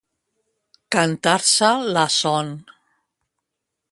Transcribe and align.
Cantar-se 0.95 1.69
la 1.97 2.07
son. 2.17 2.51